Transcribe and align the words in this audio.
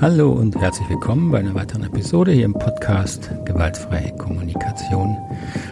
Hallo 0.00 0.32
und 0.32 0.56
herzlich 0.56 0.88
willkommen 0.88 1.30
bei 1.30 1.38
einer 1.38 1.54
weiteren 1.54 1.84
Episode 1.84 2.32
hier 2.32 2.44
im 2.44 2.52
Podcast 2.52 3.30
Gewaltfreie 3.44 4.12
Kommunikation. 4.16 5.16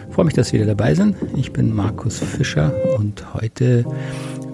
Ich 0.07 0.15
freue 0.15 0.25
mich, 0.25 0.33
dass 0.33 0.47
Sie 0.47 0.53
wieder 0.53 0.65
dabei 0.65 0.95
sind. 0.95 1.17
Ich 1.35 1.51
bin 1.51 1.75
Markus 1.75 2.19
Fischer 2.19 2.73
und 2.97 3.33
heute 3.33 3.85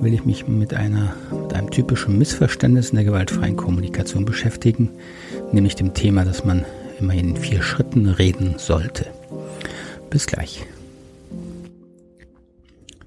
will 0.01 0.13
ich 0.13 0.25
mich 0.25 0.47
mit, 0.47 0.73
einer, 0.73 1.13
mit 1.31 1.53
einem 1.53 1.69
typischen 1.69 2.17
Missverständnis 2.17 2.89
in 2.89 2.95
der 2.95 3.05
gewaltfreien 3.05 3.57
Kommunikation 3.57 4.25
beschäftigen, 4.25 4.89
nämlich 5.51 5.75
dem 5.75 5.93
Thema, 5.93 6.25
dass 6.25 6.43
man 6.43 6.65
immer 6.99 7.13
in 7.13 7.37
vier 7.37 7.61
Schritten 7.61 8.07
reden 8.07 8.55
sollte. 8.57 9.05
Bis 10.09 10.25
gleich. 10.25 10.65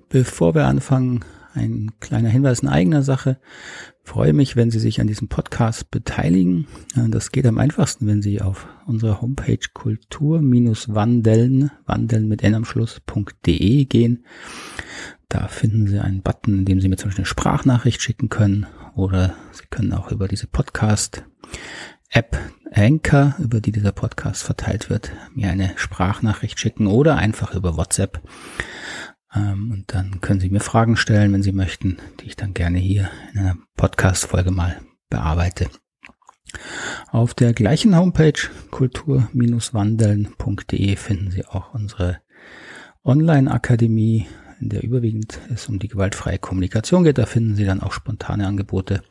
Bevor 0.08 0.54
wir 0.54 0.66
anfangen, 0.66 1.24
ein 1.55 1.91
kleiner 2.00 2.29
Hinweis 2.29 2.61
in 2.61 2.68
eigener 2.68 3.03
Sache. 3.03 3.39
Ich 4.05 4.11
freue 4.11 4.32
mich, 4.32 4.57
wenn 4.57 4.71
Sie 4.71 4.80
sich 4.80 5.00
an 5.00 5.07
diesem 5.07 5.29
Podcast 5.29 5.91
beteiligen. 5.91 6.67
Das 7.09 7.31
geht 7.31 7.46
am 7.46 7.59
einfachsten, 7.59 8.07
wenn 8.07 8.22
Sie 8.22 8.40
auf 8.40 8.67
unsere 8.86 9.21
Homepage 9.21 9.59
kultur-wandeln, 9.73 11.71
wandeln 11.86 12.29
mit 12.29 12.43
n 12.43 12.54
am 12.54 12.64
Schluss.de 12.64 13.85
gehen. 13.85 14.25
Da 15.29 15.49
finden 15.49 15.86
Sie 15.86 15.99
einen 15.99 16.23
Button, 16.23 16.61
in 16.61 16.64
dem 16.64 16.81
Sie 16.81 16.89
mir 16.89 16.96
zum 16.96 17.09
Beispiel 17.09 17.23
eine 17.23 17.26
Sprachnachricht 17.26 18.03
schicken 18.03 18.29
können 18.29 18.67
oder 18.95 19.34
Sie 19.53 19.64
können 19.71 19.93
auch 19.93 20.11
über 20.11 20.29
diese 20.29 20.46
Podcast 20.46 21.25
App 22.11 22.39
Anchor, 22.75 23.34
über 23.39 23.61
die 23.61 23.73
dieser 23.73 23.93
Podcast 23.93 24.43
verteilt 24.43 24.90
wird, 24.90 25.12
mir 25.34 25.50
eine 25.50 25.73
Sprachnachricht 25.76 26.59
schicken 26.59 26.87
oder 26.87 27.17
einfach 27.17 27.54
über 27.54 27.76
WhatsApp 27.76 28.21
und 29.35 29.86
dann 29.89 30.21
können 30.21 30.39
Sie 30.41 30.50
mir 30.50 30.61
Fragen 30.61 30.96
stellen, 30.96 31.32
wenn 31.32 31.43
Sie 31.43 31.53
möchten, 31.53 31.96
die 32.20 32.27
ich 32.27 32.36
dann 32.36 32.53
gerne 32.55 32.78
hier 32.78 33.11
in 33.33 33.41
einer 33.41 33.56
Podcast-Folge 33.77 34.50
mal 34.50 34.81
bearbeite. 35.09 35.70
Auf 37.11 37.33
der 37.33 37.55
gleichen 37.55 37.97
Homepage 37.97 38.50
kultur-wandeln.de 38.70 40.97
finden 40.97 41.31
Sie 41.31 41.47
auch 41.47 41.73
unsere 41.73 42.19
Online-Akademie, 43.05 44.27
in 44.61 44.69
der 44.69 44.83
überwiegend 44.83 45.41
es 45.53 45.67
um 45.69 45.78
die 45.78 45.89
gewaltfreie 45.89 46.39
Kommunikation 46.39 47.05
geht. 47.05 47.17
Da 47.19 47.27
finden 47.27 47.55
Sie 47.55 47.65
dann 47.65 47.81
auch 47.81 47.93
spontane 47.93 48.47
Angebote 48.47 49.03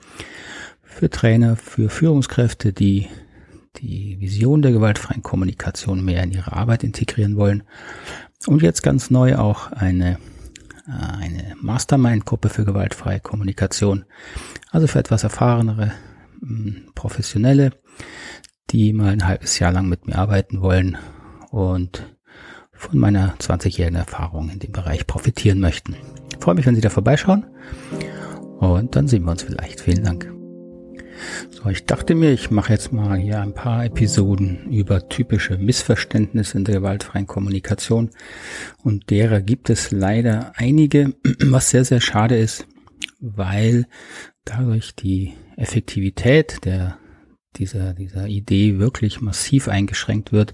für 0.83 1.09
Trainer, 1.09 1.55
für 1.55 1.89
Führungskräfte, 1.89 2.73
die 2.73 3.07
die 3.77 4.19
Vision 4.19 4.61
der 4.61 4.73
gewaltfreien 4.73 5.23
Kommunikation 5.23 6.03
mehr 6.03 6.21
in 6.23 6.31
ihre 6.31 6.51
Arbeit 6.53 6.83
integrieren 6.83 7.37
wollen 7.37 7.63
und 8.47 8.61
jetzt 8.61 8.81
ganz 8.81 9.09
neu 9.09 9.35
auch 9.37 9.71
eine, 9.71 10.17
eine 10.85 11.55
Mastermind-Gruppe 11.61 12.49
für 12.49 12.65
gewaltfreie 12.65 13.19
Kommunikation. 13.19 14.05
Also 14.71 14.87
für 14.87 14.99
etwas 14.99 15.23
erfahrenere 15.23 15.91
hm, 16.39 16.91
Professionelle, 16.95 17.71
die 18.69 18.93
mal 18.93 19.09
ein 19.09 19.27
halbes 19.27 19.59
Jahr 19.59 19.71
lang 19.71 19.87
mit 19.87 20.07
mir 20.07 20.15
arbeiten 20.15 20.61
wollen 20.61 20.97
und 21.51 22.15
von 22.71 22.97
meiner 22.97 23.35
20-jährigen 23.37 23.99
Erfahrung 23.99 24.49
in 24.49 24.59
dem 24.59 24.71
Bereich 24.71 25.05
profitieren 25.05 25.59
möchten. 25.59 25.95
Ich 26.31 26.43
freue 26.43 26.55
mich, 26.55 26.65
wenn 26.65 26.75
Sie 26.75 26.81
da 26.81 26.89
vorbeischauen 26.89 27.45
und 28.59 28.95
dann 28.95 29.07
sehen 29.07 29.23
wir 29.23 29.31
uns 29.31 29.43
vielleicht. 29.43 29.81
Vielen 29.81 30.03
Dank. 30.03 30.40
So, 31.49 31.69
ich 31.69 31.85
dachte 31.85 32.15
mir, 32.15 32.31
ich 32.31 32.51
mache 32.51 32.73
jetzt 32.73 32.91
mal 32.91 33.17
hier 33.17 33.41
ein 33.41 33.53
paar 33.53 33.85
Episoden 33.85 34.71
über 34.71 35.09
typische 35.09 35.57
Missverständnisse 35.57 36.57
in 36.57 36.65
der 36.65 36.75
gewaltfreien 36.75 37.27
Kommunikation. 37.27 38.11
Und 38.83 39.09
derer 39.09 39.41
gibt 39.41 39.69
es 39.69 39.91
leider 39.91 40.53
einige, 40.55 41.13
was 41.39 41.69
sehr, 41.69 41.85
sehr 41.85 42.01
schade 42.01 42.37
ist, 42.37 42.67
weil 43.19 43.87
dadurch 44.45 44.95
die 44.95 45.33
Effektivität 45.57 46.65
der, 46.65 46.97
dieser, 47.55 47.93
dieser 47.93 48.27
Idee 48.27 48.79
wirklich 48.79 49.21
massiv 49.21 49.67
eingeschränkt 49.67 50.31
wird 50.31 50.53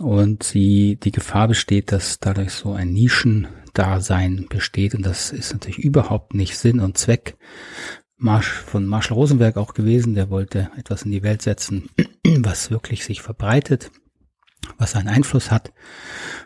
und 0.00 0.42
sie, 0.42 0.96
die 0.96 1.12
Gefahr 1.12 1.48
besteht, 1.48 1.92
dass 1.92 2.20
dadurch 2.20 2.52
so 2.52 2.72
ein 2.72 2.92
Nischendasein 2.92 4.46
besteht 4.48 4.94
und 4.94 5.04
das 5.04 5.30
ist 5.30 5.52
natürlich 5.52 5.78
überhaupt 5.78 6.34
nicht 6.34 6.56
Sinn 6.56 6.80
und 6.80 6.96
Zweck 6.96 7.36
Marsch 8.20 8.50
von 8.50 8.86
Marshall 8.86 9.16
Rosenberg 9.16 9.56
auch 9.56 9.74
gewesen. 9.74 10.14
Der 10.14 10.30
wollte 10.30 10.70
etwas 10.76 11.02
in 11.02 11.10
die 11.10 11.22
Welt 11.22 11.42
setzen, 11.42 11.88
was 12.24 12.70
wirklich 12.70 13.04
sich 13.04 13.22
verbreitet, 13.22 13.90
was 14.76 14.94
einen 14.94 15.08
Einfluss 15.08 15.50
hat, 15.50 15.72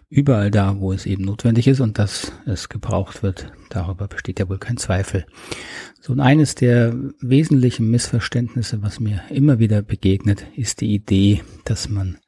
überall 0.09 0.53
da, 0.53 0.79
wo 0.79 0.93
es 0.93 1.05
eben 1.05 1.25
notwendig 1.25 1.67
ist 1.67 1.81
und 1.81 1.99
dass 1.99 2.33
es 2.47 2.69
gebraucht 2.69 3.23
wird. 3.25 3.53
Darüber 3.71 4.07
besteht 4.07 4.39
ja 4.39 4.49
wohl 4.49 4.59
kein 4.59 4.77
Zweifel. 4.77 5.27
So 6.01 6.13
und 6.13 6.21
eines 6.21 6.55
der 6.55 6.95
wesentlichen 7.21 7.91
Missverständnisse, 7.91 8.81
was 8.83 9.01
mir 9.01 9.23
immer 9.31 9.59
wieder 9.59 9.83
begegnet, 9.83 10.47
ist 10.57 10.81
die 10.81 10.95
Idee, 10.95 11.43
dass 11.65 11.89
man 11.89 12.19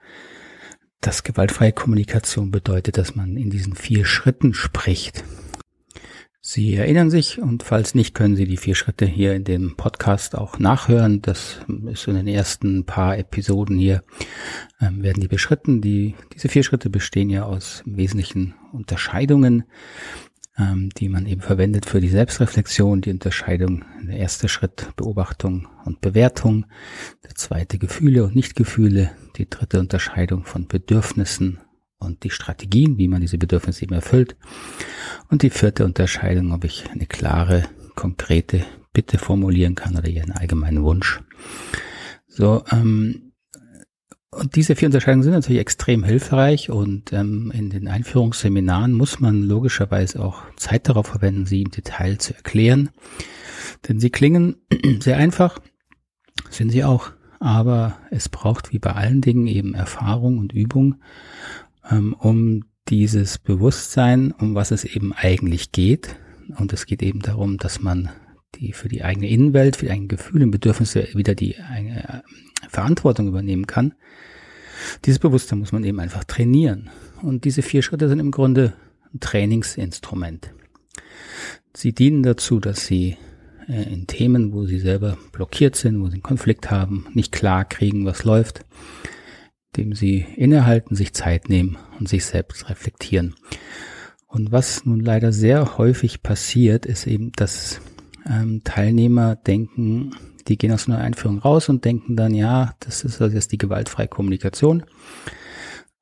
dass 1.01 1.23
gewaltfreie 1.23 1.73
Kommunikation 1.73 2.51
bedeutet, 2.51 2.99
dass 2.99 3.15
man 3.15 3.37
in 3.37 3.49
diesen 3.49 3.77
vier 3.77 4.05
Schritten 4.05 4.55
spricht. 4.55 5.23
Sie 6.49 6.77
erinnern 6.77 7.11
sich 7.11 7.43
und 7.43 7.65
falls 7.65 7.97
nicht, 7.97 8.15
können 8.15 8.37
Sie 8.37 8.47
die 8.47 8.57
vier 8.57 8.77
Schritte 8.77 9.05
hier 9.05 9.35
in 9.35 9.43
dem 9.43 9.75
Podcast 9.75 10.37
auch 10.37 10.61
nachhören. 10.61 11.21
Das 11.21 11.59
ist 11.91 12.07
in 12.07 12.15
den 12.15 12.29
ersten 12.29 12.85
paar 12.85 13.19
Episoden 13.19 13.77
hier 13.77 14.05
ähm, 14.81 15.03
werden 15.03 15.21
die 15.21 15.27
beschritten. 15.27 15.81
Die, 15.81 16.15
diese 16.35 16.49
vier 16.49 16.63
Schritte 16.63 16.89
bestehen 16.89 17.31
ja 17.31 17.43
aus 17.43 17.83
wesentlichen 17.85 18.55
Unterscheidungen, 18.71 19.65
ähm, 20.57 20.91
die 20.97 21.09
man 21.09 21.27
eben 21.27 21.41
verwendet 21.41 21.85
für 21.85 22.01
die 22.01 22.11
Selbstreflexion. 22.11 23.01
Die 23.01 23.11
Unterscheidung, 23.11 23.85
der 24.05 24.19
erste 24.19 24.49
Schritt 24.49 24.95
Beobachtung 24.95 25.67
und 25.85 26.01
Bewertung, 26.01 26.67
der 27.25 27.35
zweite 27.35 27.77
Gefühle 27.77 28.23
und 28.23 28.37
Nichtgefühle, 28.37 29.11
die 29.37 29.51
dritte 29.51 29.81
Unterscheidung 29.81 30.45
von 30.45 30.69
Bedürfnissen 30.69 31.59
und 31.99 32.25
die 32.25 32.31
Strategien, 32.31 32.99
wie 32.99 33.09
man 33.09 33.21
diese 33.21 33.39
Bedürfnisse 33.39 33.85
eben 33.85 33.95
erfüllt. 33.95 34.37
Und 35.29 35.43
die 35.43 35.51
vierte 35.51 35.85
Unterscheidung, 35.85 36.53
ob 36.53 36.65
ich 36.65 36.91
eine 36.91 37.07
klare, 37.07 37.65
konkrete 37.95 38.65
Bitte 38.93 39.19
formulieren 39.19 39.75
kann 39.75 39.97
oder 39.97 40.09
ihren 40.09 40.33
allgemeinen 40.33 40.83
Wunsch. 40.83 41.21
So, 42.29 42.65
ähm, 42.71 43.33
und 44.31 44.55
diese 44.57 44.77
vier 44.77 44.89
Unterscheidungen 44.89 45.23
sind 45.23 45.33
natürlich 45.33 45.61
extrem 45.61 46.05
hilfreich 46.05 46.69
und 46.69 47.13
ähm, 47.13 47.51
in 47.55 47.71
den 47.71 47.89
Einführungsseminaren 47.89 48.93
muss 48.93 49.19
man 49.19 49.43
logischerweise 49.43 50.23
auch 50.23 50.43
Zeit 50.57 50.89
darauf 50.89 51.07
verwenden, 51.07 51.47
sie 51.47 51.63
im 51.63 51.71
Detail 51.71 52.19
zu 52.19 52.35
erklären. 52.35 52.91
Denn 53.89 53.99
sie 53.99 54.11
klingen 54.11 54.57
sehr 55.01 55.17
einfach, 55.17 55.59
sind 56.51 56.71
sie 56.71 56.85
auch, 56.85 57.13
aber 57.41 57.99
es 58.11 58.29
braucht 58.29 58.73
wie 58.73 58.79
bei 58.79 58.93
allen 58.93 59.23
Dingen 59.23 59.47
eben 59.47 59.75
Erfahrung 59.75 60.39
und 60.39 60.53
Übung 60.53 60.97
ähm, 61.91 62.15
um 62.19 62.65
dieses 62.89 63.39
Bewusstsein, 63.39 64.33
um 64.33 64.55
was 64.55 64.71
es 64.71 64.85
eben 64.85 65.13
eigentlich 65.13 65.73
geht. 65.73 66.17
Und 66.59 66.73
es 66.73 66.87
geht 66.87 67.03
eben 67.03 67.21
darum, 67.21 67.59
dass 67.59 67.81
man 67.81 68.11
die 68.55 68.73
für 68.73 68.89
die 68.89 69.03
eigene 69.03 69.29
Innenwelt, 69.29 69.77
für 69.77 69.87
die 69.87 69.91
eigenen 69.91 70.09
Gefühle 70.09 70.45
und 70.45 70.51
Bedürfnisse 70.51 71.09
wieder 71.15 71.35
die 71.35 71.59
eigene 71.59 72.09
äh, 72.09 72.69
Verantwortung 72.69 73.29
übernehmen 73.29 73.67
kann. 73.67 73.95
Dieses 75.05 75.19
Bewusstsein 75.19 75.59
muss 75.59 75.73
man 75.73 75.85
eben 75.85 76.01
einfach 76.01 76.25
trainieren. 76.25 76.91
Und 77.23 77.45
diese 77.45 77.63
vier 77.63 77.83
Schritte 77.83 78.09
sind 78.09 78.21
im 78.21 78.31
Grunde 78.31 78.75
ein 79.13 79.21
Trainingsinstrument. 79.21 80.53
Sie 81.75 81.93
dienen 81.93 82.23
dazu, 82.23 82.61
dass 82.61 82.87
Sie 82.87 83.17
äh, 83.69 83.93
in 83.93 84.07
Themen, 84.07 84.53
wo 84.53 84.65
Sie 84.65 84.79
selber 84.79 85.19
blockiert 85.33 85.77
sind, 85.77 86.01
wo 86.01 86.07
Sie 86.07 86.15
einen 86.15 86.23
Konflikt 86.23 86.71
haben, 86.71 87.07
nicht 87.15 87.33
klar 87.33 87.65
kriegen, 87.65 88.05
was 88.07 88.25
läuft, 88.25 88.65
dem 89.77 89.95
sie 89.95 90.27
innehalten, 90.37 90.97
sich 90.97 91.13
Zeit 91.13 91.49
nehmen 91.49 91.77
und 91.99 92.09
sich 92.09 92.25
selbst 92.25 92.69
reflektieren. 92.69 93.35
Und 94.27 94.53
was 94.53 94.85
nun 94.85 95.01
leider 95.01 95.33
sehr 95.33 95.79
häufig 95.79 96.23
passiert, 96.23 96.87
ist 96.87 97.07
eben, 97.07 97.33
dass 97.33 97.81
ähm, 98.29 98.63
Teilnehmer 98.65 99.37
denken, 99.37 100.15
die 100.49 100.59
gehen 100.59 100.73
aus 100.73 100.89
einer 100.89 100.99
Einführung 100.99 101.39
raus 101.39 101.69
und 101.69 101.85
denken 101.85 102.17
dann, 102.17 102.35
ja, 102.35 102.75
das 102.81 103.05
ist 103.05 103.21
also 103.21 103.35
jetzt 103.35 103.53
die 103.53 103.59
gewaltfreie 103.59 104.09
Kommunikation. 104.09 104.85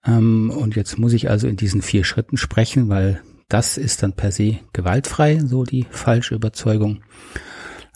Ähm, 0.07 0.51
und 0.51 0.77
jetzt 0.77 0.99
muss 0.99 1.13
ich 1.13 1.31
also 1.31 1.47
in 1.47 1.57
diesen 1.57 1.83
vier 1.83 2.05
Schritten 2.05 2.37
sprechen, 2.37 2.89
weil 2.89 3.23
das 3.49 3.79
ist 3.79 4.03
dann 4.03 4.15
per 4.15 4.33
se 4.33 4.59
gewaltfrei, 4.73 5.41
so 5.41 5.65
die 5.65 5.87
falsche 5.91 6.35
Überzeugung. 6.35 7.03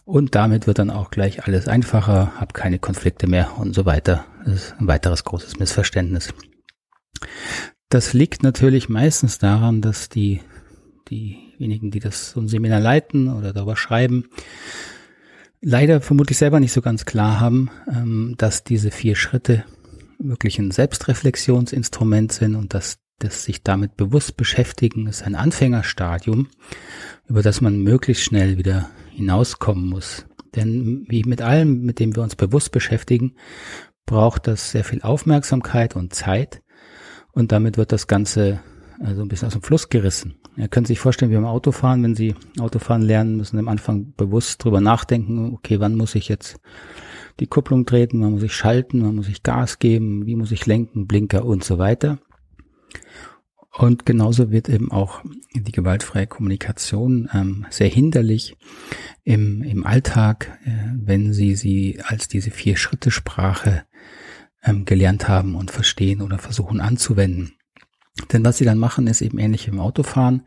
Und 0.05 0.35
damit 0.35 0.67
wird 0.67 0.79
dann 0.79 0.91
auch 0.91 1.11
gleich 1.11 1.45
alles 1.45 1.69
einfacher, 1.69 2.33
habe 2.41 2.55
keine 2.55 2.79
Konflikte 2.79 3.27
mehr 3.27 3.59
und 3.59 3.75
so 3.75 3.85
weiter. 3.85 4.25
Ist 4.55 4.75
ein 4.79 4.87
weiteres 4.87 5.25
großes 5.25 5.59
Missverständnis. 5.59 6.33
Das 7.91 8.13
liegt 8.13 8.43
natürlich 8.43 8.89
meistens 8.89 9.39
daran, 9.39 9.81
dass 9.83 10.09
die, 10.09 10.41
diejenigen, 11.11 11.91
die 11.91 12.01
das 12.01 12.31
so 12.31 12.41
ein 12.41 12.49
Seminar 12.49 12.81
leiten 12.81 13.29
oder 13.29 13.53
darüber 13.53 13.77
schreiben, 13.77 14.29
leider 15.61 16.01
vermutlich 16.01 16.39
selber 16.39 16.61
nicht 16.61 16.73
so 16.73 16.81
ganz 16.81 17.05
klar 17.05 17.41
haben, 17.41 17.71
ähm, 17.89 18.35
dass 18.39 18.65
diese 18.65 18.91
vier 18.91 19.17
Schritte 19.17 19.65
wirklich 20.19 20.59
ein 20.59 20.71
Selbstreflexionsinstrument 20.71 22.33
sind 22.33 22.55
und 22.57 22.75
dass 22.75 22.99
das 23.19 23.45
sich 23.45 23.63
damit 23.63 23.97
bewusst 23.97 24.37
beschäftigen 24.37 25.09
ist 25.09 25.23
ein 25.23 25.35
Anfängerstadium, 25.35 26.49
über 27.27 27.43
das 27.43 27.61
man 27.61 27.83
möglichst 27.83 28.25
schnell 28.25 28.59
wieder 28.59 28.89
hinauskommen 29.11 29.89
muss. 29.89 30.25
Denn 30.55 31.05
wie 31.09 31.25
mit 31.25 31.43
allem, 31.43 31.83
mit 31.83 31.99
dem 31.99 32.15
wir 32.17 32.23
uns 32.23 32.37
bewusst 32.37 32.73
beschäftigen, 32.73 33.35
braucht 34.09 34.49
das 34.49 34.73
sehr 34.73 34.83
viel 34.83 35.03
Aufmerksamkeit 35.03 35.95
und 35.95 36.15
Zeit. 36.15 36.63
Und 37.33 37.53
damit 37.53 37.77
wird 37.77 37.93
das 37.93 38.09
Ganze 38.09 38.61
also 39.01 39.23
ein 39.23 39.29
bisschen 39.29 39.47
aus 39.47 39.53
dem 39.53 39.63
Fluss 39.63 39.91
gerissen. 39.91 40.35
Ihr 40.57 40.67
könnt 40.67 40.89
sich 40.89 40.99
vorstellen, 40.99 41.31
wie 41.31 41.37
beim 41.37 41.45
Autofahren, 41.45 42.03
wenn 42.03 42.17
Sie 42.17 42.35
Autofahren 42.59 43.03
lernen, 43.03 43.37
müssen 43.37 43.59
am 43.59 43.69
Anfang 43.69 44.13
bewusst 44.17 44.65
drüber 44.65 44.81
nachdenken, 44.81 45.53
okay, 45.55 45.79
wann 45.79 45.95
muss 45.95 46.17
ich 46.17 46.29
jetzt 46.29 46.59
die 47.39 47.47
Kupplung 47.47 47.87
treten, 47.87 48.21
wann 48.23 48.33
muss 48.33 48.43
ich 48.43 48.57
schalten, 48.57 49.05
wann 49.05 49.15
muss 49.15 49.29
ich 49.29 49.45
Gas 49.45 49.79
geben, 49.79 50.27
wie 50.27 50.35
muss 50.35 50.51
ich 50.51 50.67
lenken, 50.67 51.07
Blinker 51.07 51.45
und 51.45 51.63
so 51.63 51.79
weiter. 51.79 52.19
Und 53.79 54.05
genauso 54.05 54.51
wird 54.51 54.69
eben 54.69 54.91
auch 54.91 55.23
die 55.55 55.71
gewaltfreie 55.71 56.27
Kommunikation 56.27 57.31
ähm, 57.33 57.65
sehr 57.71 57.87
hinderlich 57.87 58.57
im, 59.23 59.63
im 59.63 59.87
Alltag, 59.87 60.59
äh, 60.65 60.71
wenn 60.95 61.33
Sie 61.33 61.55
sie 61.55 62.01
als 62.05 62.27
diese 62.27 62.51
Vier-Schritte-Sprache 62.51 63.85
ähm, 64.65 64.85
gelernt 64.85 65.29
haben 65.29 65.55
und 65.55 65.71
verstehen 65.71 66.23
oder 66.23 66.39
versuchen 66.39 66.81
anzuwenden. 66.81 67.53
Denn 68.33 68.45
was 68.45 68.59
sie 68.59 68.65
dann 68.65 68.79
machen, 68.79 69.07
ist 69.07 69.21
eben 69.21 69.39
ähnlich 69.39 69.69
im 69.69 69.79
Autofahren. 69.79 70.43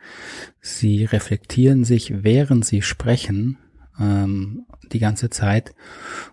Sie 0.60 1.06
reflektieren 1.06 1.86
sich, 1.86 2.24
während 2.24 2.66
sie 2.66 2.81
sprechen, 2.81 3.57
ähm, 4.01 4.65
die 4.92 5.00
ganze 5.00 5.30
Zeit 5.30 5.74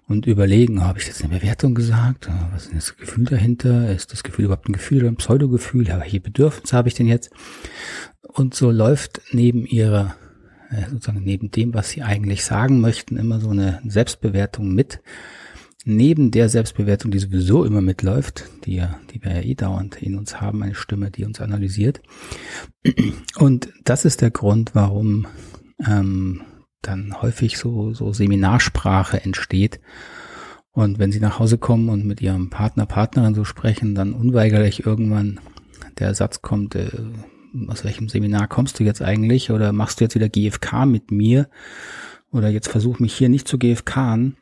und 0.06 0.26
überlegen, 0.26 0.82
habe 0.82 0.98
ich 0.98 1.06
jetzt 1.06 1.22
eine 1.22 1.38
Bewertung 1.38 1.74
gesagt? 1.74 2.28
Was 2.52 2.66
ist 2.66 2.74
das 2.74 2.96
Gefühl 2.96 3.24
dahinter? 3.24 3.92
Ist 3.94 4.12
das 4.12 4.24
Gefühl 4.24 4.46
überhaupt 4.46 4.68
ein 4.68 4.72
Gefühl 4.72 5.00
oder 5.00 5.08
ein 5.08 5.16
Pseudogefühl? 5.16 5.86
Welche 5.86 6.20
Bedürfnisse 6.20 6.76
habe 6.76 6.88
ich 6.88 6.94
denn 6.94 7.06
jetzt? 7.06 7.30
Und 8.22 8.54
so 8.54 8.70
läuft 8.70 9.20
neben 9.32 9.66
ihrer, 9.66 10.16
äh, 10.70 10.88
sozusagen 10.90 11.22
neben 11.22 11.50
dem, 11.50 11.74
was 11.74 11.90
sie 11.90 12.02
eigentlich 12.02 12.44
sagen 12.44 12.80
möchten, 12.80 13.16
immer 13.16 13.40
so 13.40 13.50
eine 13.50 13.80
Selbstbewertung 13.86 14.74
mit 14.74 15.00
neben 15.84 16.30
der 16.30 16.48
Selbstbewertung, 16.48 17.10
die 17.10 17.18
sowieso 17.18 17.64
immer 17.64 17.80
mitläuft, 17.80 18.44
die 18.64 18.74
ja, 18.74 19.00
die 19.10 19.22
wir 19.24 19.32
ja 19.32 19.40
eh 19.40 19.54
dauernd 19.54 20.02
in 20.02 20.16
uns 20.16 20.40
haben, 20.40 20.62
eine 20.62 20.74
Stimme, 20.74 21.10
die 21.10 21.24
uns 21.24 21.40
analysiert. 21.40 22.02
Und 23.38 23.70
das 23.84 24.04
ist 24.04 24.20
der 24.20 24.30
Grund, 24.30 24.74
warum 24.74 25.26
ähm, 25.86 26.42
dann 26.82 27.20
häufig 27.20 27.58
so, 27.58 27.92
so 27.94 28.12
Seminarsprache 28.12 29.22
entsteht. 29.22 29.80
Und 30.70 30.98
wenn 30.98 31.10
sie 31.10 31.20
nach 31.20 31.38
Hause 31.38 31.58
kommen 31.58 31.88
und 31.88 32.04
mit 32.04 32.20
ihrem 32.20 32.50
Partner, 32.50 32.86
Partnerin 32.86 33.34
so 33.34 33.44
sprechen, 33.44 33.94
dann 33.94 34.12
unweigerlich 34.12 34.86
irgendwann 34.86 35.40
der 35.98 36.14
Satz 36.14 36.42
kommt, 36.42 36.74
äh, 36.74 36.90
aus 37.66 37.84
welchem 37.84 38.08
Seminar 38.08 38.46
kommst 38.46 38.78
du 38.78 38.84
jetzt 38.84 39.02
eigentlich? 39.02 39.50
Oder 39.50 39.72
machst 39.72 40.00
du 40.00 40.04
jetzt 40.04 40.14
wieder 40.14 40.28
GFK 40.28 40.86
mit 40.86 41.10
mir? 41.10 41.48
Oder 42.30 42.48
jetzt 42.48 42.68
versuch 42.68 42.98
mich 42.98 43.14
hier 43.14 43.28
nicht 43.28 43.48
zu 43.48 43.58
GFK 43.58 44.34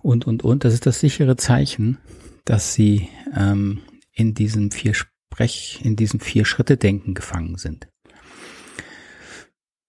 und, 0.00 0.26
und, 0.26 0.44
und. 0.44 0.64
Das 0.64 0.72
ist 0.72 0.86
das 0.86 1.00
sichere 1.00 1.36
Zeichen, 1.36 1.98
dass 2.44 2.74
sie 2.74 3.08
ähm, 3.36 3.80
in 4.12 4.34
diesem 4.34 4.70
vier 4.70 4.94
Sprech, 4.94 5.80
in 5.82 5.96
diesem 5.96 6.20
vier 6.20 6.44
Schritte 6.44 6.76
Denken 6.76 7.14
gefangen 7.14 7.56
sind. 7.56 7.88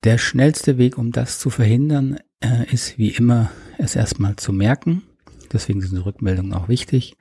Der 0.06 0.18
schnellste 0.18 0.78
Weg, 0.78 0.98
um 0.98 1.12
das 1.12 1.40
zu 1.40 1.50
verhindern, 1.50 2.20
äh, 2.40 2.72
ist 2.72 2.98
wie 2.98 3.10
immer, 3.10 3.52
es 3.78 3.98
erstmal 3.98 4.38
zu 4.38 4.54
merken. 4.54 5.04
Deswegen 5.52 5.82
sind 5.82 5.98
Rückmeldungen 5.98 6.54
auch 6.54 6.70
wichtig. 6.70 7.18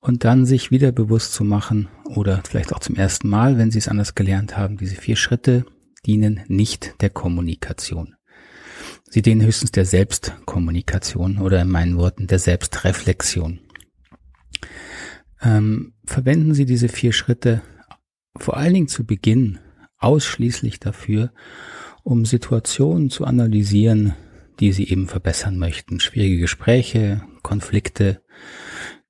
Und 0.00 0.24
dann 0.24 0.46
sich 0.46 0.70
wieder 0.70 0.90
bewusst 0.90 1.34
zu 1.34 1.44
machen 1.44 1.88
oder 2.04 2.42
vielleicht 2.48 2.72
auch 2.72 2.78
zum 2.78 2.94
ersten 2.94 3.28
Mal, 3.28 3.58
wenn 3.58 3.70
Sie 3.70 3.78
es 3.78 3.88
anders 3.88 4.14
gelernt 4.14 4.56
haben, 4.56 4.78
diese 4.78 4.94
vier 4.94 5.16
Schritte 5.16 5.66
dienen 6.06 6.40
nicht 6.46 6.94
der 7.02 7.10
Kommunikation. 7.10 8.14
Sie 9.10 9.22
dienen 9.22 9.44
höchstens 9.44 9.72
der 9.72 9.84
Selbstkommunikation 9.84 11.38
oder 11.38 11.60
in 11.60 11.68
meinen 11.68 11.98
Worten 11.98 12.26
der 12.26 12.38
Selbstreflexion. 12.38 13.60
Ähm, 15.42 15.94
verwenden 16.06 16.54
Sie 16.54 16.64
diese 16.64 16.88
vier 16.88 17.12
Schritte 17.12 17.60
vor 18.36 18.56
allen 18.56 18.74
Dingen 18.74 18.88
zu 18.88 19.04
Beginn 19.04 19.58
ausschließlich 19.98 20.78
dafür, 20.80 21.32
um 22.08 22.24
Situationen 22.24 23.10
zu 23.10 23.26
analysieren, 23.26 24.14
die 24.60 24.72
Sie 24.72 24.88
eben 24.88 25.08
verbessern 25.08 25.58
möchten. 25.58 26.00
Schwierige 26.00 26.38
Gespräche, 26.38 27.20
Konflikte, 27.42 28.22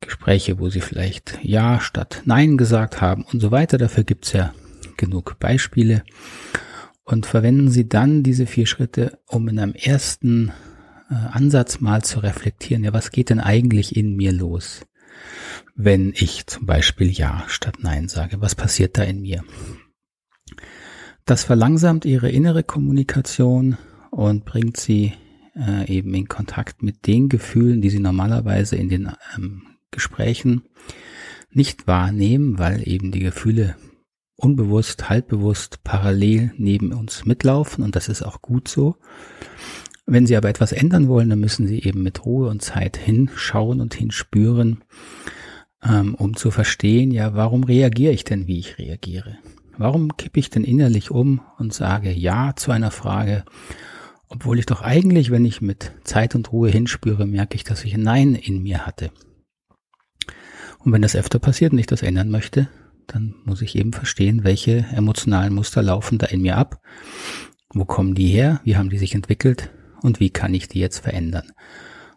Gespräche, 0.00 0.58
wo 0.58 0.68
Sie 0.68 0.80
vielleicht 0.80 1.38
Ja 1.42 1.80
statt 1.80 2.22
Nein 2.24 2.56
gesagt 2.56 3.00
haben 3.00 3.22
und 3.22 3.38
so 3.38 3.52
weiter. 3.52 3.78
Dafür 3.78 4.02
gibt's 4.02 4.32
ja 4.32 4.52
genug 4.96 5.38
Beispiele 5.38 6.02
und 7.04 7.24
verwenden 7.24 7.70
Sie 7.70 7.88
dann 7.88 8.24
diese 8.24 8.46
vier 8.46 8.66
Schritte, 8.66 9.20
um 9.28 9.46
in 9.46 9.60
einem 9.60 9.74
ersten 9.74 10.50
äh, 11.08 11.14
Ansatz 11.14 11.78
mal 11.78 12.02
zu 12.02 12.18
reflektieren, 12.18 12.82
ja, 12.82 12.92
was 12.92 13.12
geht 13.12 13.30
denn 13.30 13.38
eigentlich 13.38 13.94
in 13.94 14.16
mir 14.16 14.32
los, 14.32 14.80
wenn 15.76 16.12
ich 16.16 16.48
zum 16.48 16.66
Beispiel 16.66 17.12
Ja 17.12 17.44
statt 17.46 17.76
Nein 17.80 18.08
sage? 18.08 18.40
Was 18.40 18.56
passiert 18.56 18.98
da 18.98 19.04
in 19.04 19.20
mir? 19.20 19.44
Das 21.28 21.44
verlangsamt 21.44 22.06
Ihre 22.06 22.30
innere 22.30 22.62
Kommunikation 22.62 23.76
und 24.10 24.46
bringt 24.46 24.78
Sie 24.78 25.12
äh, 25.54 25.86
eben 25.86 26.14
in 26.14 26.26
Kontakt 26.26 26.82
mit 26.82 27.06
den 27.06 27.28
Gefühlen, 27.28 27.82
die 27.82 27.90
Sie 27.90 27.98
normalerweise 27.98 28.76
in 28.76 28.88
den 28.88 29.12
ähm, 29.36 29.60
Gesprächen 29.90 30.62
nicht 31.50 31.86
wahrnehmen, 31.86 32.58
weil 32.58 32.88
eben 32.88 33.12
die 33.12 33.18
Gefühle 33.18 33.76
unbewusst, 34.36 35.10
halbbewusst 35.10 35.84
parallel 35.84 36.54
neben 36.56 36.94
uns 36.94 37.26
mitlaufen 37.26 37.84
und 37.84 37.94
das 37.94 38.08
ist 38.08 38.22
auch 38.22 38.40
gut 38.40 38.66
so. 38.66 38.96
Wenn 40.06 40.26
Sie 40.26 40.34
aber 40.34 40.48
etwas 40.48 40.72
ändern 40.72 41.08
wollen, 41.08 41.28
dann 41.28 41.40
müssen 41.40 41.66
Sie 41.66 41.82
eben 41.82 42.02
mit 42.02 42.24
Ruhe 42.24 42.48
und 42.48 42.62
Zeit 42.62 42.96
hinschauen 42.96 43.82
und 43.82 43.92
hinspüren, 43.92 44.82
ähm, 45.82 46.14
um 46.14 46.36
zu 46.38 46.50
verstehen, 46.50 47.10
ja, 47.10 47.34
warum 47.34 47.64
reagiere 47.64 48.14
ich 48.14 48.24
denn, 48.24 48.46
wie 48.46 48.60
ich 48.60 48.78
reagiere? 48.78 49.36
Warum 49.78 50.16
kippe 50.16 50.40
ich 50.40 50.50
denn 50.50 50.64
innerlich 50.64 51.12
um 51.12 51.40
und 51.56 51.72
sage 51.72 52.10
Ja 52.10 52.54
zu 52.56 52.72
einer 52.72 52.90
Frage, 52.90 53.44
obwohl 54.28 54.58
ich 54.58 54.66
doch 54.66 54.82
eigentlich, 54.82 55.30
wenn 55.30 55.44
ich 55.44 55.62
mit 55.62 55.92
Zeit 56.02 56.34
und 56.34 56.52
Ruhe 56.52 56.68
hinspüre, 56.68 57.26
merke 57.26 57.54
ich, 57.54 57.62
dass 57.62 57.84
ich 57.84 57.94
ein 57.94 58.02
Nein 58.02 58.34
in 58.34 58.62
mir 58.62 58.84
hatte. 58.84 59.12
Und 60.80 60.92
wenn 60.92 61.00
das 61.00 61.14
öfter 61.14 61.38
passiert 61.38 61.72
und 61.72 61.78
ich 61.78 61.86
das 61.86 62.02
ändern 62.02 62.28
möchte, 62.28 62.68
dann 63.06 63.36
muss 63.44 63.62
ich 63.62 63.76
eben 63.76 63.92
verstehen, 63.92 64.42
welche 64.42 64.84
emotionalen 64.92 65.54
Muster 65.54 65.82
laufen 65.82 66.18
da 66.18 66.26
in 66.26 66.42
mir 66.42 66.56
ab, 66.56 66.82
wo 67.72 67.84
kommen 67.84 68.16
die 68.16 68.28
her, 68.28 68.60
wie 68.64 68.76
haben 68.76 68.90
die 68.90 68.98
sich 68.98 69.14
entwickelt 69.14 69.70
und 70.02 70.18
wie 70.18 70.30
kann 70.30 70.54
ich 70.54 70.68
die 70.68 70.80
jetzt 70.80 70.98
verändern. 70.98 71.52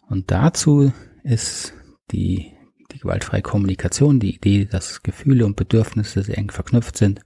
Und 0.09 0.31
dazu 0.31 0.91
ist 1.23 1.73
die, 2.11 2.53
die 2.91 2.99
gewaltfreie 2.99 3.41
Kommunikation, 3.41 4.19
die 4.19 4.35
Idee, 4.35 4.65
dass 4.65 5.03
Gefühle 5.03 5.45
und 5.45 5.55
Bedürfnisse 5.55 6.23
sehr 6.23 6.37
eng 6.37 6.51
verknüpft 6.51 6.97
sind, 6.97 7.21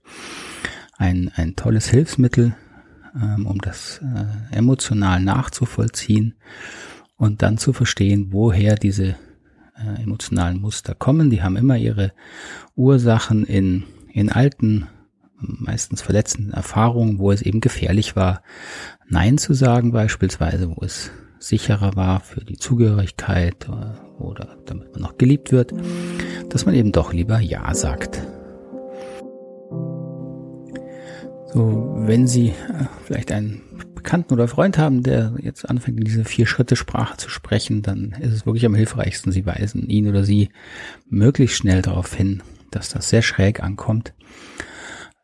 ein, 0.97 1.31
ein 1.35 1.55
tolles 1.55 1.89
Hilfsmittel, 1.89 2.55
ähm, 3.15 3.45
um 3.45 3.59
das 3.59 4.01
äh, 4.01 4.55
emotional 4.55 5.21
nachzuvollziehen 5.21 6.35
und 7.17 7.41
dann 7.41 7.57
zu 7.57 7.73
verstehen, 7.73 8.27
woher 8.31 8.75
diese 8.75 9.15
äh, 9.77 10.03
emotionalen 10.03 10.59
Muster 10.59 10.95
kommen. 10.95 11.29
Die 11.29 11.43
haben 11.43 11.57
immer 11.57 11.77
ihre 11.77 12.13
Ursachen 12.75 13.45
in, 13.45 13.83
in 14.11 14.31
alten, 14.31 14.87
meistens 15.37 16.01
verletzenden 16.01 16.53
Erfahrungen, 16.53 17.19
wo 17.19 17.31
es 17.31 17.41
eben 17.41 17.61
gefährlich 17.61 18.15
war, 18.15 18.41
Nein 19.07 19.37
zu 19.37 19.53
sagen 19.53 19.91
beispielsweise, 19.91 20.69
wo 20.69 20.83
es 20.83 21.11
sicherer 21.39 21.95
war 21.95 22.21
für 22.21 22.43
die 22.43 22.57
Zugehörigkeit 22.57 23.69
oder, 24.17 24.54
geliebt 25.17 25.51
wird, 25.51 25.73
dass 26.49 26.65
man 26.65 26.75
eben 26.75 26.91
doch 26.91 27.13
lieber 27.13 27.39
Ja 27.39 27.73
sagt. 27.73 28.21
So, 31.53 31.93
wenn 31.97 32.27
Sie 32.27 32.49
äh, 32.49 32.53
vielleicht 33.05 33.31
einen 33.31 33.61
Bekannten 34.05 34.33
oder 34.33 34.47
Freund 34.47 34.77
haben, 34.77 35.01
der 35.01 35.33
jetzt 35.41 35.67
anfängt, 35.67 35.97
in 35.97 36.05
diese 36.05 36.25
Vier-Schritte-Sprache 36.25 37.17
zu 37.17 37.29
sprechen, 37.29 37.81
dann 37.81 38.11
ist 38.19 38.33
es 38.33 38.45
wirklich 38.45 38.65
am 38.65 38.75
hilfreichsten. 38.75 39.31
Sie 39.31 39.45
weisen 39.45 39.89
ihn 39.89 40.07
oder 40.07 40.23
sie 40.23 40.49
möglichst 41.09 41.57
schnell 41.57 41.81
darauf 41.81 42.13
hin, 42.13 42.43
dass 42.69 42.89
das 42.89 43.09
sehr 43.09 43.23
schräg 43.23 43.63
ankommt. 43.63 44.13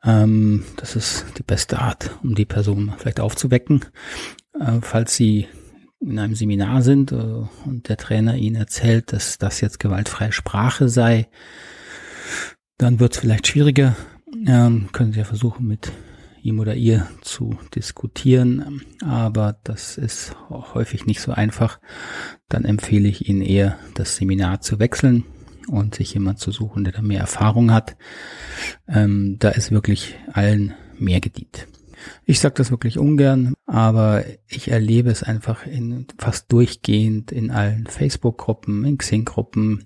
Ähm, 0.03 0.63
das 0.77 0.95
ist 0.95 1.25
die 1.38 1.43
beste 1.43 1.79
Art, 1.79 2.17
um 2.24 2.33
die 2.33 2.45
Person 2.45 2.93
vielleicht 2.98 3.19
aufzuwecken. 3.19 3.86
Äh, 4.60 4.79
falls 4.81 5.15
sie 5.15 5.48
in 6.01 6.20
einem 6.20 6.36
Seminar 6.36 6.81
sind 6.81 7.12
äh, 7.12 7.15
und 7.15 7.88
der 7.88 7.98
Trainer 7.98 8.36
ihnen 8.36 8.55
erzählt, 8.55 9.13
dass 9.13 9.38
das 9.38 9.62
jetzt 9.62 9.79
gewaltfreie 9.79 10.31
Sprache 10.31 10.89
sei, 10.89 11.27
dann 12.77 13.00
wird 13.00 13.13
es 13.13 13.20
vielleicht 13.20 13.48
schwieriger. 13.48 13.96
Ähm, 14.48 14.89
können 14.91 15.13
Sie 15.13 15.20
ja 15.20 15.25
versuchen, 15.25 15.67
mit 15.67 15.91
ihm 16.41 16.60
oder 16.60 16.74
ihr 16.74 17.08
zu 17.22 17.60
diskutieren, 17.75 18.81
aber 19.03 19.60
das 19.63 19.98
ist 19.98 20.36
häufig 20.50 21.05
nicht 21.05 21.22
so 21.22 21.31
einfach. 21.31 21.79
Dann 22.50 22.65
empfehle 22.65 23.08
ich 23.08 23.29
Ihnen 23.29 23.41
eher, 23.41 23.77
das 23.93 24.15
Seminar 24.15 24.62
zu 24.62 24.79
wechseln 24.79 25.25
und 25.67 25.93
sich 25.93 26.15
jemand 26.15 26.39
zu 26.39 26.51
suchen, 26.51 26.84
der 26.84 26.93
da 26.93 27.03
mehr 27.03 27.20
Erfahrung 27.20 27.72
hat. 27.72 27.96
Ähm, 28.88 29.38
da 29.38 29.50
ist 29.50 29.72
wirklich 29.72 30.15
allen 30.34 30.74
mehr 30.98 31.20
gedient. 31.20 31.67
Ich 32.25 32.39
sage 32.39 32.55
das 32.55 32.72
wirklich 32.72 32.98
ungern, 32.98 33.53
aber 33.71 34.25
ich 34.49 34.69
erlebe 34.69 35.09
es 35.11 35.23
einfach 35.23 35.65
in 35.65 36.05
fast 36.17 36.51
durchgehend 36.51 37.31
in 37.31 37.51
allen 37.51 37.87
Facebook-Gruppen, 37.87 38.83
in 38.83 38.97
Xing-Gruppen. 38.97 39.85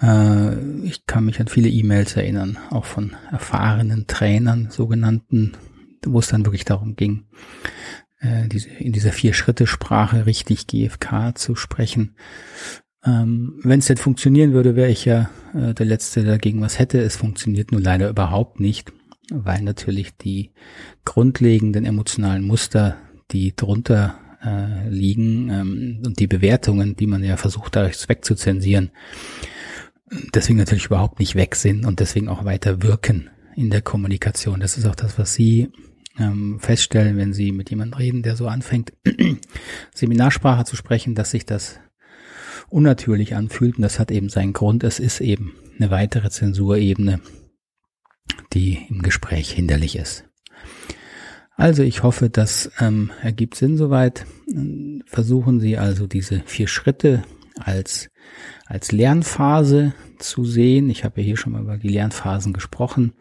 Äh, 0.00 0.84
ich 0.84 1.04
kann 1.06 1.24
mich 1.24 1.40
an 1.40 1.48
viele 1.48 1.68
E-Mails 1.68 2.14
erinnern, 2.14 2.58
auch 2.70 2.84
von 2.84 3.16
erfahrenen 3.32 4.06
Trainern, 4.06 4.68
sogenannten, 4.70 5.54
wo 6.06 6.20
es 6.20 6.28
dann 6.28 6.46
wirklich 6.46 6.64
darum 6.64 6.94
ging, 6.94 7.24
äh, 8.20 8.46
diese, 8.46 8.68
in 8.68 8.92
dieser 8.92 9.10
Vier-Schritte-Sprache 9.10 10.24
richtig 10.26 10.68
GFK 10.68 11.32
zu 11.34 11.56
sprechen. 11.56 12.14
Ähm, 13.04 13.58
Wenn 13.64 13.80
es 13.80 13.86
denn 13.86 13.96
funktionieren 13.96 14.52
würde, 14.52 14.76
wäre 14.76 14.90
ich 14.90 15.06
ja 15.06 15.28
äh, 15.54 15.74
der 15.74 15.86
Letzte, 15.86 16.22
der 16.22 16.34
dagegen 16.34 16.60
was 16.60 16.78
hätte. 16.78 17.00
Es 17.00 17.16
funktioniert 17.16 17.72
nur 17.72 17.80
leider 17.80 18.08
überhaupt 18.08 18.60
nicht, 18.60 18.92
weil 19.30 19.62
natürlich 19.62 20.16
die 20.16 20.50
grundlegenden 21.04 21.84
emotionalen 21.84 22.44
Muster, 22.44 22.96
die 23.30 23.54
drunter 23.54 24.18
äh, 24.44 24.88
liegen 24.88 25.50
ähm, 25.50 26.02
und 26.04 26.18
die 26.18 26.26
Bewertungen, 26.26 26.96
die 26.96 27.06
man 27.06 27.22
ja 27.22 27.36
versucht, 27.36 27.76
dadurch 27.76 28.08
wegzuzensieren, 28.08 28.90
deswegen 30.34 30.58
natürlich 30.58 30.86
überhaupt 30.86 31.18
nicht 31.18 31.34
weg 31.34 31.54
sind 31.54 31.86
und 31.86 32.00
deswegen 32.00 32.28
auch 32.28 32.44
weiter 32.44 32.82
wirken 32.82 33.30
in 33.56 33.70
der 33.70 33.82
Kommunikation. 33.82 34.60
Das 34.60 34.76
ist 34.76 34.86
auch 34.86 34.94
das, 34.94 35.18
was 35.18 35.34
Sie 35.34 35.70
ähm, 36.18 36.58
feststellen, 36.60 37.16
wenn 37.16 37.32
Sie 37.32 37.52
mit 37.52 37.70
jemandem 37.70 37.98
reden, 37.98 38.22
der 38.22 38.36
so 38.36 38.48
anfängt, 38.48 38.92
Seminarsprache 39.94 40.64
zu 40.64 40.76
sprechen, 40.76 41.14
dass 41.14 41.30
sich 41.30 41.46
das 41.46 41.80
unnatürlich 42.68 43.34
anfühlt. 43.34 43.76
Und 43.76 43.82
das 43.82 43.98
hat 43.98 44.10
eben 44.10 44.28
seinen 44.28 44.52
Grund. 44.52 44.84
Es 44.84 44.98
ist 44.98 45.20
eben 45.20 45.54
eine 45.78 45.90
weitere 45.90 46.30
Zensurebene, 46.30 47.20
die 48.52 48.86
im 48.88 49.02
Gespräch 49.02 49.50
hinderlich 49.50 49.96
ist. 49.96 50.24
Also 51.56 51.82
ich 51.82 52.02
hoffe, 52.02 52.30
das 52.30 52.70
ähm, 52.80 53.10
ergibt 53.22 53.54
Sinn 53.54 53.76
soweit. 53.76 54.26
Versuchen 55.06 55.60
Sie 55.60 55.76
also 55.78 56.06
diese 56.06 56.40
vier 56.46 56.66
Schritte 56.66 57.22
als, 57.58 58.10
als 58.66 58.92
Lernphase 58.92 59.94
zu 60.18 60.44
sehen. 60.44 60.88
Ich 60.90 61.04
habe 61.04 61.20
ja 61.20 61.26
hier 61.26 61.36
schon 61.36 61.52
mal 61.52 61.62
über 61.62 61.76
die 61.76 61.88
Lernphasen 61.88 62.52
gesprochen. 62.52 63.12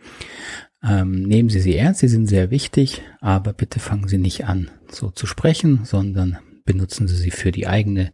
Ähm, 0.83 1.23
nehmen 1.23 1.49
Sie 1.49 1.59
sie 1.59 1.75
ernst, 1.75 1.99
sie 1.99 2.07
sind 2.07 2.27
sehr 2.27 2.49
wichtig, 2.49 3.03
aber 3.19 3.53
bitte 3.53 3.79
fangen 3.79 4.07
Sie 4.07 4.17
nicht 4.17 4.45
an, 4.45 4.71
so 4.89 5.11
zu 5.11 5.27
sprechen, 5.27 5.81
sondern 5.83 6.39
benutzen 6.65 7.07
Sie 7.07 7.17
sie 7.17 7.31
für 7.31 7.51
die 7.51 7.67
eigene 7.67 8.13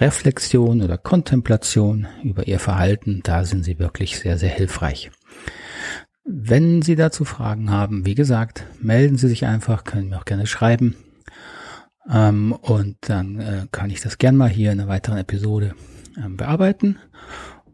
Reflexion 0.00 0.82
oder 0.82 0.98
Kontemplation 0.98 2.06
über 2.22 2.46
Ihr 2.46 2.58
Verhalten. 2.58 3.20
Da 3.22 3.44
sind 3.44 3.64
sie 3.64 3.78
wirklich 3.78 4.18
sehr, 4.18 4.36
sehr 4.36 4.50
hilfreich. 4.50 5.10
Wenn 6.24 6.80
Sie 6.80 6.96
dazu 6.96 7.24
Fragen 7.26 7.70
haben, 7.70 8.06
wie 8.06 8.14
gesagt, 8.14 8.64
melden 8.80 9.18
Sie 9.18 9.28
sich 9.28 9.44
einfach, 9.44 9.84
können 9.84 10.08
mir 10.08 10.18
auch 10.18 10.24
gerne 10.24 10.46
schreiben. 10.46 10.96
Ähm, 12.10 12.52
und 12.52 12.96
dann 13.02 13.40
äh, 13.40 13.66
kann 13.70 13.90
ich 13.90 14.00
das 14.00 14.16
gern 14.16 14.36
mal 14.36 14.48
hier 14.48 14.72
in 14.72 14.80
einer 14.80 14.88
weiteren 14.88 15.18
Episode 15.18 15.74
ähm, 16.16 16.36
bearbeiten. 16.38 16.96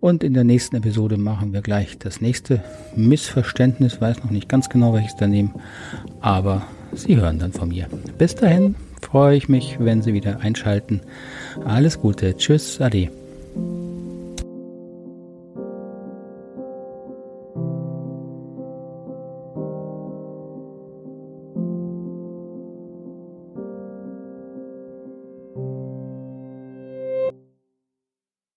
Und 0.01 0.25
in 0.25 0.35
der 0.35 0.45
nächsten 0.45 0.77
Episode 0.77 1.17
machen 1.17 1.53
wir 1.53 1.61
gleich 1.61 1.99
das 1.99 2.21
nächste 2.21 2.65
Missverständnis. 2.97 4.01
Weiß 4.01 4.25
noch 4.25 4.31
nicht 4.31 4.49
ganz 4.49 4.69
genau, 4.69 4.95
welches 4.95 5.15
daneben, 5.17 5.55
aber 6.21 6.63
Sie 6.93 7.17
hören 7.17 7.39
dann 7.39 7.53
von 7.53 7.69
mir. 7.69 7.87
Bis 8.19 8.35
dahin 8.35 8.75
freue 9.01 9.37
ich 9.37 9.49
mich, 9.49 9.77
wenn 9.79 10.03
Sie 10.03 10.13
wieder 10.13 10.41
einschalten. 10.41 11.03
Alles 11.65 12.01
Gute. 12.01 12.37
Tschüss. 12.37 12.81
Ade. 12.81 13.11